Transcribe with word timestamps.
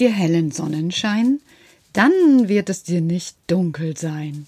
dir 0.00 0.10
hellen 0.10 0.50
Sonnenschein, 0.50 1.40
dann 1.92 2.48
wird 2.48 2.68
es 2.70 2.82
dir 2.82 3.00
nicht 3.00 3.36
dunkel 3.46 3.96
sein. 3.96 4.46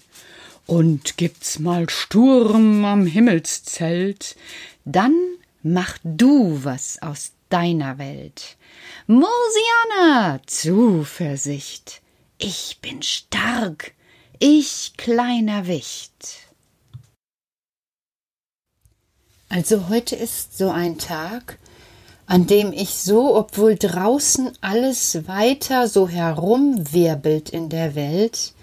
Und 0.65 1.17
gibt's 1.17 1.59
mal 1.59 1.89
Sturm 1.89 2.83
am 2.83 3.05
Himmelszelt, 3.05 4.35
dann 4.83 5.15
mach 5.63 5.97
du 6.03 6.63
was 6.63 7.01
aus 7.01 7.31
deiner 7.49 7.97
Welt. 7.97 8.57
Mosiana, 9.07 10.41
Zuversicht, 10.45 12.01
ich 12.37 12.79
bin 12.81 13.01
stark, 13.01 13.93
ich 14.39 14.93
kleiner 14.97 15.67
Wicht. 15.67 16.47
Also 19.49 19.87
heute 19.87 20.17
ist 20.17 20.57
so 20.57 20.69
ein 20.69 20.97
Tag, 20.97 21.57
an 22.27 22.45
dem 22.45 22.73
ich 22.73 22.89
so, 22.89 23.35
obwohl 23.35 23.75
draußen 23.75 24.51
alles 24.59 25.27
weiter 25.27 25.87
so 25.87 26.09
herumwirbelt 26.09 27.49
in 27.49 27.69
der 27.69 27.95
Welt, 27.95 28.53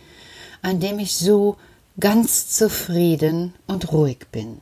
an 0.63 0.81
dem 0.81 0.99
ich 0.99 1.17
so 1.17 1.57
ganz 1.99 2.51
zufrieden 2.51 3.55
und 3.67 3.91
ruhig 3.91 4.27
bin. 4.31 4.61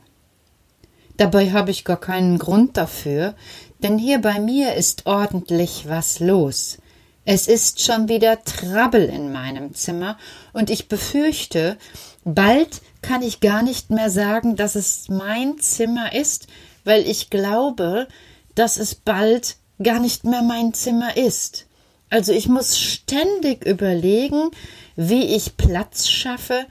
Dabei 1.17 1.51
habe 1.51 1.71
ich 1.71 1.83
gar 1.83 1.99
keinen 1.99 2.39
Grund 2.39 2.77
dafür, 2.77 3.35
denn 3.79 3.97
hier 3.97 4.19
bei 4.19 4.39
mir 4.39 4.73
ist 4.73 5.05
ordentlich 5.05 5.85
was 5.87 6.19
los. 6.19 6.77
Es 7.25 7.47
ist 7.47 7.81
schon 7.81 8.09
wieder 8.09 8.43
Trabbel 8.43 9.03
in 9.03 9.31
meinem 9.31 9.73
Zimmer, 9.73 10.17
und 10.53 10.69
ich 10.69 10.87
befürchte, 10.87 11.77
bald 12.23 12.81
kann 13.01 13.21
ich 13.21 13.41
gar 13.41 13.63
nicht 13.63 13.89
mehr 13.89 14.09
sagen, 14.09 14.55
dass 14.55 14.75
es 14.75 15.09
mein 15.09 15.59
Zimmer 15.59 16.13
ist, 16.13 16.47
weil 16.83 17.07
ich 17.07 17.29
glaube, 17.29 18.07
dass 18.55 18.77
es 18.77 18.95
bald 18.95 19.57
gar 19.81 19.99
nicht 19.99 20.23
mehr 20.23 20.41
mein 20.41 20.73
Zimmer 20.73 21.17
ist. 21.17 21.65
Also 22.09 22.31
ich 22.31 22.47
muss 22.47 22.77
ständig 22.77 23.65
überlegen, 23.65 24.51
wie 24.95 25.35
ich 25.35 25.57
Platz 25.57 26.07
schaffe, 26.07 26.65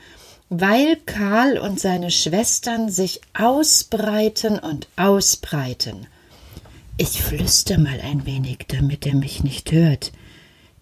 weil 0.49 0.97
Karl 1.07 1.59
und 1.59 1.81
seine 1.81 2.11
Schwestern 2.11 2.91
sich 2.91 3.21
ausbreiten 3.35 4.59
und 4.59 4.87
ausbreiten. 4.97 6.07
Ich 6.99 7.23
flüster 7.23 7.79
mal 7.79 8.01
ein 8.01 8.27
wenig, 8.27 8.67
damit 8.69 9.07
er 9.07 9.15
mich 9.15 9.43
nicht 9.43 9.73
hört. 9.73 10.13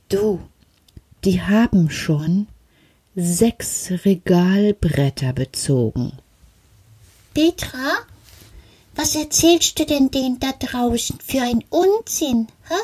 Du, 0.09 0.41
die 1.25 1.41
haben 1.41 1.89
schon 1.89 2.49
sechs 3.15 3.91
Regalbretter 4.05 5.33
bezogen. 5.33 6.13
Petra, 7.33 7.93
was 9.01 9.17
erzählst 9.17 9.79
du 9.79 9.87
denn 9.87 10.11
denen 10.11 10.41
da 10.41 10.53
draußen 10.53 11.19
für 11.25 11.41
ein 11.41 11.65
Unsinn, 11.71 12.49
hä? 12.69 12.75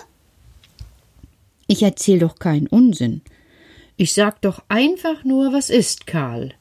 Ich 1.67 1.83
erzähl 1.83 2.21
doch 2.21 2.39
keinen 2.39 2.69
Unsinn. 2.69 3.21
Ich 3.99 4.15
sag 4.15 4.41
doch 4.41 4.63
einfach 4.69 5.25
nur, 5.25 5.53
was 5.53 5.69
ist, 5.69 6.07
Karl. 6.07 6.55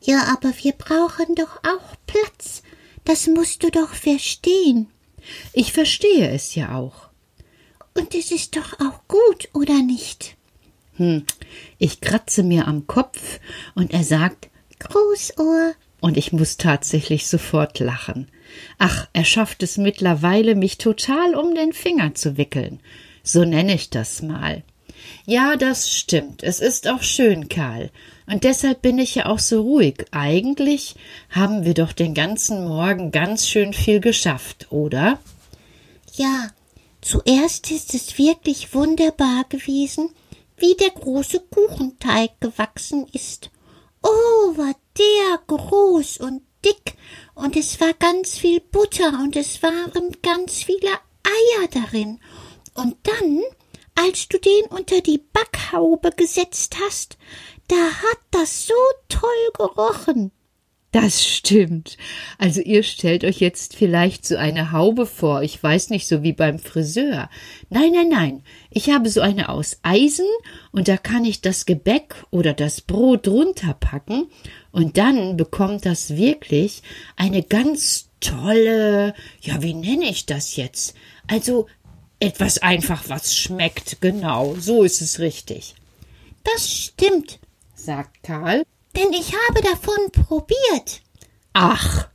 Ja, 0.00 0.24
aber 0.32 0.52
wir 0.62 0.72
brauchen 0.72 1.36
doch 1.36 1.58
auch 1.58 1.94
Platz. 2.06 2.64
Das 3.04 3.28
musst 3.28 3.62
du 3.62 3.70
doch 3.70 3.94
verstehen. 3.94 4.88
Ich 5.52 5.72
verstehe 5.72 6.30
es 6.30 6.56
ja 6.56 6.74
auch. 6.74 7.10
Und 7.94 8.12
es 8.12 8.32
ist 8.32 8.56
doch 8.56 8.80
auch 8.80 9.06
gut, 9.06 9.50
oder 9.52 9.82
nicht? 9.82 10.36
Hm, 10.96 11.24
ich 11.78 12.00
kratze 12.00 12.42
mir 12.42 12.66
am 12.66 12.88
Kopf 12.88 13.38
und 13.76 13.92
er 13.92 14.02
sagt 14.02 14.48
Großohr. 14.80 15.74
Und 16.00 16.16
ich 16.16 16.32
muss 16.32 16.56
tatsächlich 16.56 17.28
sofort 17.28 17.78
lachen. 17.78 18.28
Ach, 18.78 19.08
er 19.12 19.24
schafft 19.24 19.62
es 19.62 19.76
mittlerweile, 19.76 20.54
mich 20.54 20.78
total 20.78 21.34
um 21.34 21.54
den 21.54 21.72
Finger 21.72 22.14
zu 22.14 22.36
wickeln. 22.36 22.80
So 23.22 23.44
nenne 23.44 23.74
ich 23.74 23.90
das 23.90 24.22
mal. 24.22 24.62
Ja, 25.26 25.56
das 25.56 25.90
stimmt. 25.90 26.42
Es 26.42 26.60
ist 26.60 26.88
auch 26.88 27.02
schön, 27.02 27.48
Karl. 27.48 27.90
Und 28.26 28.44
deshalb 28.44 28.82
bin 28.82 28.98
ich 28.98 29.14
ja 29.14 29.26
auch 29.26 29.38
so 29.38 29.62
ruhig. 29.62 30.04
Eigentlich 30.10 30.94
haben 31.30 31.64
wir 31.64 31.74
doch 31.74 31.92
den 31.92 32.14
ganzen 32.14 32.66
Morgen 32.66 33.10
ganz 33.10 33.48
schön 33.48 33.72
viel 33.72 34.00
geschafft, 34.00 34.66
oder? 34.70 35.18
Ja, 36.14 36.48
zuerst 37.00 37.70
ist 37.70 37.94
es 37.94 38.18
wirklich 38.18 38.74
wunderbar 38.74 39.44
gewesen, 39.48 40.10
wie 40.56 40.74
der 40.74 40.90
große 40.90 41.40
Kuchenteig 41.50 42.40
gewachsen 42.40 43.06
ist. 43.12 43.50
Oh, 44.02 44.56
war 44.56 44.74
der 44.98 45.38
groß 45.46 46.18
und 46.18 46.42
dick, 46.64 46.96
und 47.34 47.56
es 47.56 47.80
war 47.80 47.92
ganz 47.94 48.38
viel 48.38 48.60
Butter, 48.60 49.08
und 49.22 49.36
es 49.36 49.62
waren 49.62 50.16
ganz 50.22 50.62
viele 50.62 50.90
Eier 50.90 51.68
darin. 51.70 52.20
Und 52.74 52.96
dann, 53.04 53.42
als 53.94 54.28
du 54.28 54.38
den 54.38 54.64
unter 54.70 55.00
die 55.00 55.18
Backhaube 55.18 56.10
gesetzt 56.10 56.76
hast, 56.84 57.16
da 57.68 57.76
hat 57.76 58.18
das 58.30 58.66
so 58.66 58.74
toll 59.08 59.50
gerochen. 59.56 60.32
Das 60.94 61.24
stimmt. 61.24 61.96
Also 62.38 62.60
ihr 62.60 62.84
stellt 62.84 63.24
euch 63.24 63.40
jetzt 63.40 63.74
vielleicht 63.74 64.24
so 64.24 64.36
eine 64.36 64.70
Haube 64.70 65.06
vor, 65.06 65.42
ich 65.42 65.60
weiß 65.60 65.90
nicht, 65.90 66.06
so 66.06 66.22
wie 66.22 66.32
beim 66.32 66.60
Friseur. 66.60 67.28
Nein, 67.68 67.90
nein, 67.92 68.08
nein. 68.08 68.42
Ich 68.70 68.90
habe 68.90 69.10
so 69.10 69.20
eine 69.20 69.48
aus 69.48 69.80
Eisen 69.82 70.28
und 70.70 70.86
da 70.86 70.96
kann 70.96 71.24
ich 71.24 71.40
das 71.40 71.66
Gebäck 71.66 72.24
oder 72.30 72.52
das 72.52 72.80
Brot 72.80 73.26
drunter 73.26 73.74
packen 73.74 74.28
und 74.70 74.96
dann 74.96 75.36
bekommt 75.36 75.84
das 75.84 76.16
wirklich 76.16 76.84
eine 77.16 77.42
ganz 77.42 78.10
tolle, 78.20 79.14
ja, 79.40 79.64
wie 79.64 79.74
nenne 79.74 80.08
ich 80.08 80.26
das 80.26 80.54
jetzt? 80.54 80.94
Also 81.26 81.66
etwas 82.20 82.58
einfach, 82.58 83.08
was 83.08 83.36
schmeckt, 83.36 84.00
genau, 84.00 84.54
so 84.60 84.84
ist 84.84 85.00
es 85.00 85.18
richtig. 85.18 85.74
Das 86.44 86.70
stimmt, 86.70 87.40
sagt 87.74 88.22
Karl 88.22 88.62
denn 88.96 89.12
ich 89.12 89.32
habe 89.32 89.60
davon 89.62 90.24
probiert. 90.24 91.02
Ach. 91.52 92.08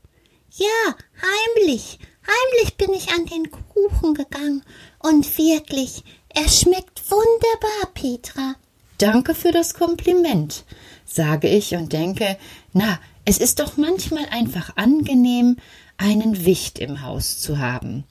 Ja, 0.52 0.96
heimlich. 1.22 2.00
Heimlich 2.26 2.78
bin 2.78 2.94
ich 2.94 3.10
an 3.12 3.26
den 3.26 3.50
Kuchen 3.50 4.14
gegangen. 4.14 4.64
Und 5.00 5.38
wirklich, 5.38 6.04
er 6.30 6.48
schmeckt 6.50 7.10
wunderbar, 7.10 7.94
Petra. 7.94 8.56
Danke 8.98 9.34
für 9.34 9.52
das 9.52 9.74
Kompliment, 9.74 10.66
sage 11.06 11.48
ich 11.48 11.74
und 11.76 11.94
denke, 11.94 12.38
na, 12.74 13.00
es 13.24 13.38
ist 13.38 13.60
doch 13.60 13.78
manchmal 13.78 14.26
einfach 14.30 14.76
angenehm, 14.76 15.58
einen 15.98 16.46
Wicht 16.46 16.80
im 16.80 17.02
Haus 17.02 17.40
zu 17.40 17.60
haben. 17.60 18.04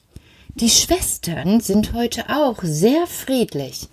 Die 0.54 0.70
Schwestern 0.70 1.60
sind 1.60 1.92
heute 1.92 2.28
auch 2.30 2.58
sehr 2.62 3.06
friedlich. 3.06 3.88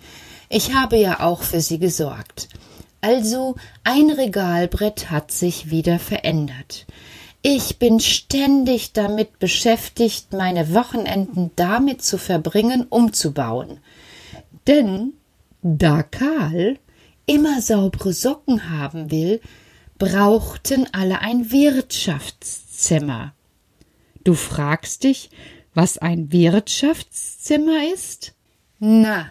Ich 0.48 0.74
habe 0.74 0.96
ja 0.96 1.20
auch 1.20 1.42
für 1.42 1.60
sie 1.60 1.78
gesorgt. 1.78 2.48
Also 3.00 3.56
ein 3.84 4.10
Regalbrett 4.10 5.10
hat 5.10 5.30
sich 5.30 5.70
wieder 5.70 5.98
verändert. 5.98 6.86
Ich 7.42 7.78
bin 7.78 8.00
ständig 8.00 8.92
damit 8.92 9.38
beschäftigt, 9.38 10.32
meine 10.32 10.74
Wochenenden 10.74 11.52
damit 11.54 12.02
zu 12.02 12.18
verbringen, 12.18 12.86
umzubauen. 12.88 13.78
Denn 14.66 15.12
da 15.62 16.02
Karl 16.02 16.78
immer 17.26 17.60
saubere 17.60 18.12
Socken 18.12 18.70
haben 18.70 19.10
will, 19.10 19.40
brauchten 19.98 20.88
alle 20.92 21.20
ein 21.20 21.50
Wirtschaftszimmer. 21.52 23.34
Du 24.24 24.34
fragst 24.34 25.04
dich, 25.04 25.30
was 25.74 25.98
ein 25.98 26.32
Wirtschaftszimmer 26.32 27.92
ist? 27.92 28.34
Na, 28.78 29.30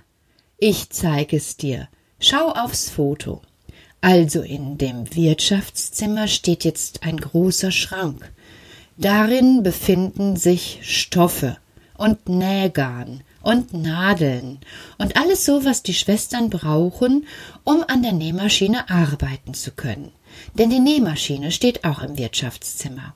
ich 0.57 0.89
zeige 0.89 1.37
es 1.37 1.57
dir. 1.57 1.89
Schau 2.19 2.51
aufs 2.51 2.89
Foto. 2.89 3.41
Also 4.05 4.43
in 4.43 4.77
dem 4.77 5.15
Wirtschaftszimmer 5.15 6.27
steht 6.27 6.63
jetzt 6.63 7.01
ein 7.01 7.17
großer 7.17 7.71
Schrank. 7.71 8.31
Darin 8.97 9.63
befinden 9.63 10.35
sich 10.35 10.77
Stoffe 10.83 11.57
und 11.97 12.29
Nähgarn 12.29 13.21
und 13.41 13.73
Nadeln 13.73 14.59
und 14.99 15.17
alles 15.17 15.43
so, 15.43 15.65
was 15.65 15.81
die 15.81 15.95
Schwestern 15.95 16.51
brauchen, 16.51 17.25
um 17.63 17.83
an 17.87 18.03
der 18.03 18.11
Nähmaschine 18.11 18.91
arbeiten 18.91 19.55
zu 19.55 19.71
können. 19.71 20.11
Denn 20.53 20.69
die 20.69 20.79
Nähmaschine 20.79 21.51
steht 21.51 21.83
auch 21.83 22.03
im 22.03 22.15
Wirtschaftszimmer. 22.15 23.15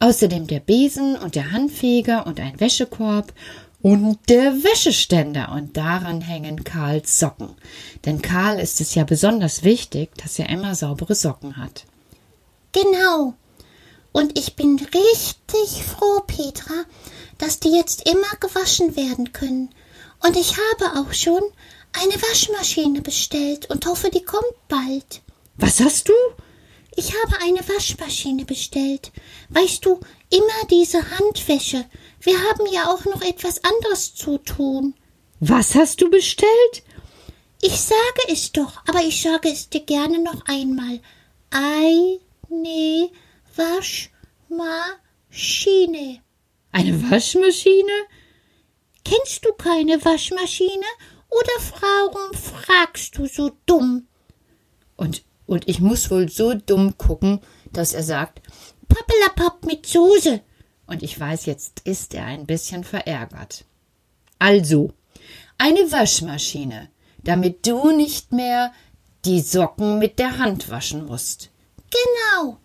Außerdem 0.00 0.48
der 0.48 0.60
Besen 0.60 1.14
und 1.14 1.36
der 1.36 1.52
Handfeger 1.52 2.26
und 2.26 2.40
ein 2.40 2.58
Wäschekorb 2.58 3.32
und 3.86 4.18
der 4.28 4.64
Wäscheständer 4.64 5.52
und 5.52 5.76
daran 5.76 6.20
hängen 6.20 6.64
Karls 6.64 7.20
Socken. 7.20 7.54
Denn 8.04 8.20
Karl 8.20 8.58
ist 8.58 8.80
es 8.80 8.96
ja 8.96 9.04
besonders 9.04 9.62
wichtig, 9.62 10.10
dass 10.16 10.40
er 10.40 10.48
immer 10.48 10.74
saubere 10.74 11.14
Socken 11.14 11.56
hat. 11.56 11.84
Genau. 12.72 13.34
Und 14.10 14.36
ich 14.36 14.56
bin 14.56 14.76
richtig 14.76 15.84
froh, 15.84 16.20
Petra, 16.26 16.82
dass 17.38 17.60
die 17.60 17.70
jetzt 17.76 18.10
immer 18.10 18.26
gewaschen 18.40 18.96
werden 18.96 19.32
können. 19.32 19.68
Und 20.26 20.36
ich 20.36 20.54
habe 20.56 20.98
auch 20.98 21.12
schon 21.12 21.42
eine 21.92 22.20
Waschmaschine 22.20 23.02
bestellt 23.02 23.70
und 23.70 23.86
hoffe, 23.86 24.10
die 24.10 24.24
kommt 24.24 24.66
bald. 24.66 25.22
Was 25.58 25.78
hast 25.78 26.08
du? 26.08 26.12
Ich 26.98 27.12
habe 27.14 27.42
eine 27.42 27.60
Waschmaschine 27.68 28.46
bestellt. 28.46 29.12
Weißt 29.50 29.84
du, 29.84 30.00
immer 30.30 30.64
diese 30.70 31.10
Handwäsche. 31.18 31.84
Wir 32.20 32.42
haben 32.42 32.64
ja 32.72 32.90
auch 32.90 33.04
noch 33.04 33.20
etwas 33.20 33.62
anderes 33.62 34.14
zu 34.14 34.38
tun. 34.38 34.94
Was 35.38 35.74
hast 35.74 36.00
du 36.00 36.08
bestellt? 36.10 36.82
Ich 37.60 37.78
sage 37.78 38.22
es 38.28 38.52
doch, 38.52 38.82
aber 38.86 39.02
ich 39.02 39.20
sage 39.20 39.50
es 39.50 39.68
dir 39.68 39.82
gerne 39.82 40.22
noch 40.22 40.46
einmal. 40.46 41.02
Eine 41.50 43.10
Waschmaschine. 43.54 46.22
Eine 46.72 47.10
Waschmaschine? 47.10 47.92
Kennst 49.04 49.44
du 49.44 49.52
keine 49.52 50.02
Waschmaschine? 50.02 50.86
Oder 51.28 51.52
warum 51.80 52.32
fragst 52.32 53.18
du 53.18 53.26
so 53.26 53.50
dumm? 53.66 54.08
Und, 54.96 55.25
und 55.46 55.68
ich 55.68 55.80
muss 55.80 56.10
wohl 56.10 56.28
so 56.28 56.54
dumm 56.54 56.98
gucken, 56.98 57.40
dass 57.72 57.94
er 57.94 58.02
sagt, 58.02 58.42
Pappelapapp 58.88 59.64
mit 59.64 59.86
Soße. 59.86 60.40
Und 60.86 61.02
ich 61.02 61.18
weiß, 61.18 61.46
jetzt 61.46 61.80
ist 61.80 62.14
er 62.14 62.24
ein 62.26 62.46
bisschen 62.46 62.84
verärgert. 62.84 63.64
Also, 64.38 64.92
eine 65.58 65.90
Waschmaschine, 65.90 66.88
damit 67.22 67.66
du 67.66 67.90
nicht 67.90 68.32
mehr 68.32 68.72
die 69.24 69.40
Socken 69.40 69.98
mit 69.98 70.18
der 70.18 70.38
Hand 70.38 70.70
waschen 70.70 71.06
musst. 71.06 71.50
Genau. 71.90 72.58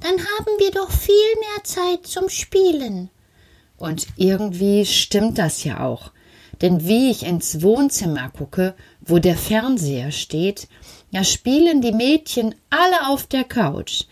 Dann 0.00 0.12
haben 0.12 0.58
wir 0.58 0.70
doch 0.70 0.90
viel 0.90 1.14
mehr 1.40 1.64
Zeit 1.64 2.06
zum 2.06 2.28
Spielen. 2.28 3.10
Und 3.76 4.06
irgendwie 4.16 4.86
stimmt 4.86 5.38
das 5.38 5.64
ja 5.64 5.80
auch. 5.80 6.12
Denn 6.64 6.88
wie 6.88 7.10
ich 7.10 7.26
ins 7.26 7.60
Wohnzimmer 7.60 8.30
gucke, 8.30 8.74
wo 9.02 9.18
der 9.18 9.36
Fernseher 9.36 10.10
steht, 10.12 10.66
ja 11.10 11.22
spielen 11.22 11.82
die 11.82 11.92
Mädchen 11.92 12.54
alle 12.70 13.08
auf 13.08 13.26
der 13.26 13.44
Couch. 13.44 14.04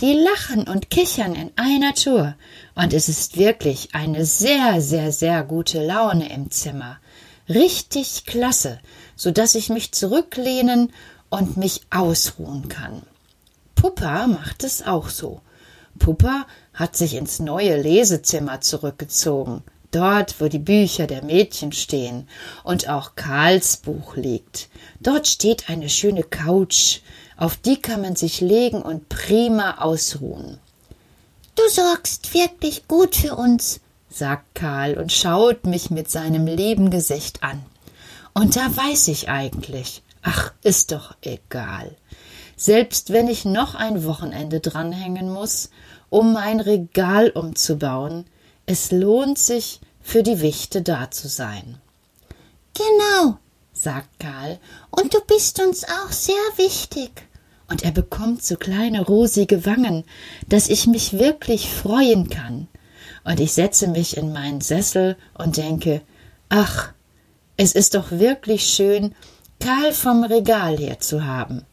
Die 0.00 0.12
lachen 0.12 0.68
und 0.68 0.88
kichern 0.88 1.34
in 1.34 1.50
einer 1.56 1.94
Tour, 1.94 2.36
und 2.76 2.92
es 2.92 3.08
ist 3.08 3.38
wirklich 3.38 3.96
eine 3.96 4.24
sehr, 4.24 4.80
sehr, 4.80 5.10
sehr 5.10 5.42
gute 5.42 5.84
Laune 5.84 6.32
im 6.32 6.52
Zimmer. 6.52 7.00
Richtig 7.48 8.24
klasse, 8.24 8.78
so 9.16 9.32
dass 9.32 9.56
ich 9.56 9.68
mich 9.68 9.90
zurücklehnen 9.90 10.92
und 11.28 11.56
mich 11.56 11.80
ausruhen 11.90 12.68
kann. 12.68 13.02
Puppa 13.74 14.28
macht 14.28 14.62
es 14.62 14.86
auch 14.86 15.08
so. 15.08 15.40
Puppa 15.98 16.46
hat 16.72 16.94
sich 16.94 17.14
ins 17.14 17.40
neue 17.40 17.82
Lesezimmer 17.82 18.60
zurückgezogen, 18.60 19.64
dort, 19.96 20.40
wo 20.40 20.48
die 20.48 20.58
Bücher 20.58 21.06
der 21.06 21.24
Mädchen 21.24 21.72
stehen 21.72 22.28
und 22.64 22.88
auch 22.88 23.16
Karls 23.16 23.78
Buch 23.78 24.16
liegt. 24.16 24.68
Dort 25.00 25.26
steht 25.26 25.70
eine 25.70 25.88
schöne 25.88 26.22
Couch, 26.22 27.00
auf 27.36 27.56
die 27.56 27.80
kann 27.80 28.02
man 28.02 28.14
sich 28.14 28.40
legen 28.40 28.82
und 28.82 29.08
prima 29.08 29.78
ausruhen. 29.78 30.58
Du 31.54 31.62
sorgst 31.70 32.34
wirklich 32.34 32.86
gut 32.86 33.16
für 33.16 33.34
uns, 33.34 33.80
sagt 34.10 34.54
Karl 34.54 34.98
und 34.98 35.12
schaut 35.12 35.64
mich 35.64 35.90
mit 35.90 36.10
seinem 36.10 36.46
lieben 36.46 36.90
Gesicht 36.90 37.42
an. 37.42 37.64
Und 38.34 38.56
da 38.56 38.76
weiß 38.76 39.08
ich 39.08 39.30
eigentlich, 39.30 40.02
ach, 40.22 40.52
ist 40.62 40.92
doch 40.92 41.14
egal. 41.22 41.96
Selbst 42.56 43.12
wenn 43.12 43.28
ich 43.28 43.44
noch 43.44 43.74
ein 43.74 44.04
Wochenende 44.04 44.60
dranhängen 44.60 45.30
muss, 45.30 45.70
um 46.10 46.32
mein 46.34 46.60
Regal 46.60 47.30
umzubauen, 47.30 48.26
es 48.66 48.90
lohnt 48.90 49.38
sich, 49.38 49.80
für 50.06 50.22
die 50.22 50.40
Wichte 50.40 50.82
da 50.82 51.10
zu 51.10 51.26
sein. 51.26 51.78
Genau, 52.74 53.38
sagt 53.72 54.20
Karl, 54.20 54.60
und 54.92 55.12
du 55.12 55.18
bist 55.26 55.60
uns 55.60 55.82
auch 55.82 56.12
sehr 56.12 56.36
wichtig. 56.54 57.10
Und 57.68 57.82
er 57.82 57.90
bekommt 57.90 58.44
so 58.44 58.54
kleine 58.54 59.04
rosige 59.04 59.66
Wangen, 59.66 60.04
dass 60.48 60.68
ich 60.68 60.86
mich 60.86 61.18
wirklich 61.18 61.68
freuen 61.68 62.30
kann. 62.30 62.68
Und 63.24 63.40
ich 63.40 63.52
setze 63.52 63.88
mich 63.88 64.16
in 64.16 64.32
meinen 64.32 64.60
Sessel 64.60 65.16
und 65.36 65.56
denke, 65.56 66.02
ach, 66.50 66.92
es 67.56 67.72
ist 67.72 67.96
doch 67.96 68.12
wirklich 68.12 68.68
schön, 68.68 69.12
Karl 69.58 69.92
vom 69.92 70.22
Regal 70.22 70.78
her 70.78 71.00
zu 71.00 71.24
haben. 71.24 71.66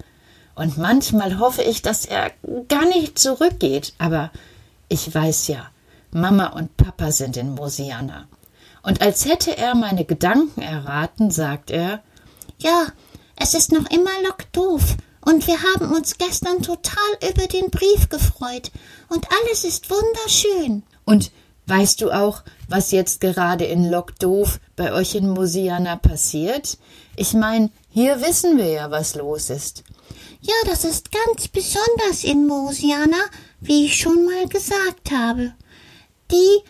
Und 0.55 0.79
manchmal 0.79 1.37
hoffe 1.37 1.61
ich, 1.61 1.83
dass 1.83 2.05
er 2.05 2.31
gar 2.67 2.85
nicht 2.87 3.19
zurückgeht, 3.19 3.93
aber 3.99 4.31
ich 4.89 5.13
weiß 5.13 5.49
ja, 5.49 5.69
Mama 6.13 6.47
und 6.47 6.77
Papa 6.77 7.11
sind 7.11 7.37
in 7.37 7.55
Mosiana. 7.55 8.27
Und 8.83 9.01
als 9.01 9.25
hätte 9.25 9.57
er 9.57 9.75
meine 9.75 10.05
Gedanken 10.05 10.61
erraten, 10.61 11.31
sagt 11.31 11.71
er 11.71 12.03
Ja, 12.59 12.87
es 13.35 13.53
ist 13.53 13.71
noch 13.71 13.89
immer 13.89 14.11
Lockdoof, 14.23 14.95
und 15.25 15.47
wir 15.47 15.57
haben 15.63 15.91
uns 15.93 16.17
gestern 16.17 16.61
total 16.61 16.97
über 17.29 17.47
den 17.47 17.71
Brief 17.71 18.09
gefreut, 18.09 18.71
und 19.09 19.25
alles 19.41 19.63
ist 19.63 19.89
wunderschön. 19.89 20.83
Und 21.05 21.31
weißt 21.65 22.01
du 22.01 22.11
auch, 22.11 22.43
was 22.67 22.91
jetzt 22.91 23.21
gerade 23.21 23.65
in 23.65 23.89
Lockdoof 23.89 24.59
bei 24.75 24.93
euch 24.93 25.15
in 25.15 25.29
Mosiana 25.29 25.95
passiert? 25.95 26.77
Ich 27.15 27.33
mein, 27.33 27.71
hier 27.89 28.21
wissen 28.21 28.57
wir 28.57 28.67
ja, 28.67 28.91
was 28.91 29.15
los 29.15 29.49
ist. 29.49 29.83
Ja, 30.41 30.53
das 30.65 30.83
ist 30.83 31.09
ganz 31.11 31.47
besonders 31.47 32.23
in 32.23 32.47
Mosiana, 32.47 33.17
wie 33.61 33.85
ich 33.85 33.95
schon 33.95 34.25
mal 34.25 34.47
gesagt 34.47 35.11
habe. 35.11 35.53
Die 36.33 36.63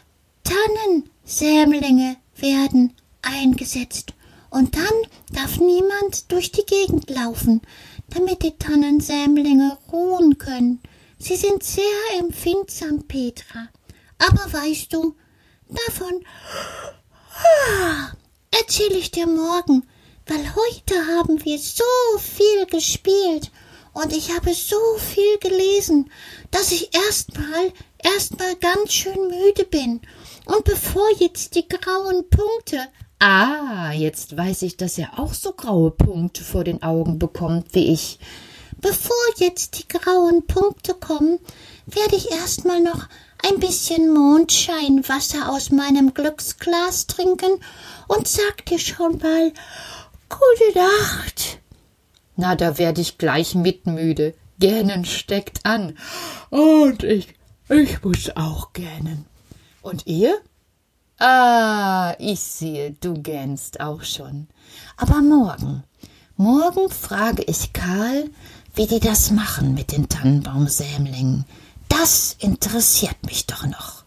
Tannensämlinge 0.43 2.17
werden 2.35 2.93
eingesetzt 3.21 4.13
und 4.49 4.75
dann 4.75 4.93
darf 5.31 5.57
niemand 5.57 6.29
durch 6.33 6.51
die 6.51 6.65
Gegend 6.65 7.09
laufen, 7.09 7.61
damit 8.09 8.43
die 8.43 8.57
Tannensämlinge 8.57 9.77
ruhen 9.89 10.37
können. 10.37 10.81
Sie 11.17 11.37
sind 11.37 11.63
sehr 11.63 11.85
empfindsam, 12.19 13.03
Petra. 13.03 13.69
Aber 14.17 14.51
weißt 14.51 14.91
du, 14.91 15.15
davon 15.69 16.25
erzähle 18.51 18.97
ich 18.97 19.11
dir 19.11 19.27
morgen, 19.27 19.87
weil 20.27 20.43
heute 20.55 21.07
haben 21.07 21.41
wir 21.45 21.57
so 21.57 21.85
viel 22.19 22.65
gespielt 22.65 23.49
und 23.93 24.11
ich 24.11 24.33
habe 24.35 24.53
so 24.53 24.77
viel 24.97 25.37
gelesen, 25.39 26.09
dass 26.51 26.71
ich 26.71 26.93
erstmal 26.93 27.71
erstmal 28.03 28.55
ganz 28.55 28.93
schön 28.93 29.29
müde 29.29 29.65
bin. 29.65 30.01
Und 30.45 30.63
bevor 30.65 31.07
jetzt 31.19 31.55
die 31.55 31.67
grauen 31.67 32.29
Punkte 32.29 32.87
Ah, 33.25 33.93
jetzt 33.93 34.35
weiß 34.35 34.63
ich, 34.63 34.75
dass 34.75 34.97
er 34.97 35.17
auch 35.17 35.33
so 35.33 35.53
graue 35.53 35.91
Punkte 35.91 36.43
vor 36.43 36.65
den 36.65 36.83
Augen 36.83 37.19
bekommt 37.19 37.67
wie 37.73 37.93
ich. 37.93 38.19
Bevor 38.81 39.15
jetzt 39.37 39.79
die 39.79 39.87
grauen 39.87 40.45
Punkte 40.45 40.93
kommen, 40.93 41.39
werde 41.85 42.17
ich 42.17 42.31
erstmal 42.31 42.81
noch 42.81 43.07
ein 43.47 43.61
bisschen 43.61 44.13
Mondscheinwasser 44.13 45.49
aus 45.49 45.69
meinem 45.69 46.13
Glücksglas 46.13 47.07
trinken 47.07 47.61
und 48.09 48.27
sag 48.27 48.65
dir 48.65 48.79
schon 48.79 49.19
mal 49.19 49.53
Gute 50.27 50.77
Nacht. 50.79 51.59
Na, 52.35 52.55
da 52.55 52.77
werde 52.77 53.01
ich 53.01 53.17
gleich 53.17 53.55
mitmüde. 53.55 54.33
Gähnen 54.59 55.05
steckt 55.05 55.65
an. 55.65 55.97
Und 56.49 57.03
ich, 57.03 57.35
ich 57.69 58.03
muss 58.03 58.35
auch 58.35 58.73
gähnen. 58.73 59.25
Und 59.81 60.07
ihr? 60.07 60.39
Ah, 61.19 62.15
ich 62.19 62.39
sehe, 62.39 62.91
du 62.99 63.13
gähnst 63.13 63.79
auch 63.79 64.03
schon. 64.03 64.47
Aber 64.97 65.21
morgen, 65.21 65.83
morgen 66.37 66.89
frage 66.89 67.43
ich 67.43 67.73
Karl, 67.73 68.29
wie 68.75 68.87
die 68.87 68.99
das 68.99 69.31
machen 69.31 69.73
mit 69.73 69.91
den 69.91 70.09
Tannenbaumsämlingen. 70.09 71.45
Das 71.89 72.35
interessiert 72.39 73.23
mich 73.25 73.45
doch 73.45 73.65
noch. 73.67 74.03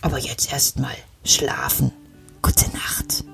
Aber 0.00 0.18
jetzt 0.18 0.52
erst 0.52 0.78
mal 0.78 0.96
schlafen. 1.24 1.92
Gute 2.40 2.70
Nacht. 2.70 3.24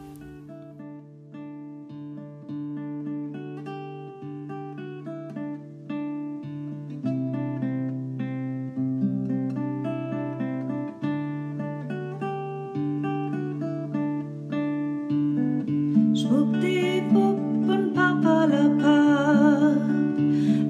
Schwuppdiwupp 16.32 17.68
und 17.68 17.94
papalapap. 17.94 19.76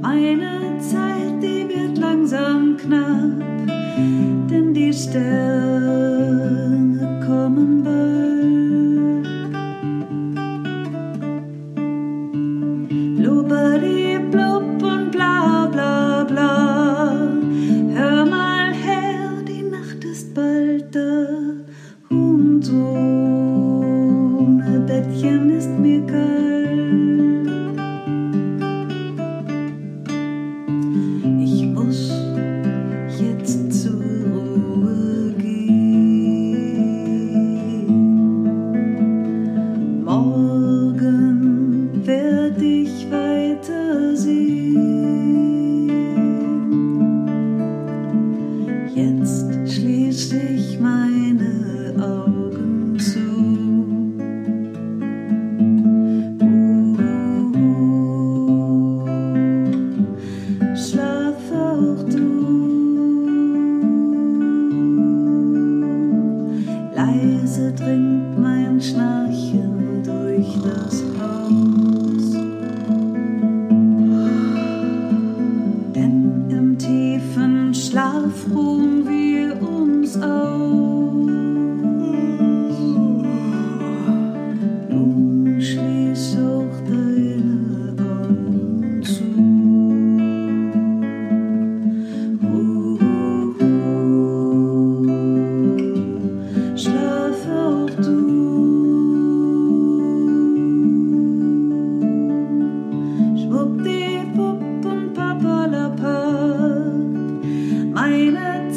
Eine 0.03 0.79
Zeit, 0.81 1.41
die 1.41 1.69
wird 1.69 1.99
langsam 1.99 2.77
knapp, 2.77 3.69
denn 4.51 4.75
die 4.75 4.93
Stelle. 4.93 6.02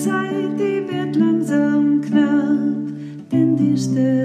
Zeit, 0.05 0.59
die 0.59 0.87
wird 0.87 1.15
langsam 1.15 1.99
knapp, 1.99 3.31
denn 3.31 3.57
die 3.57 3.75
Sterne 3.75 4.24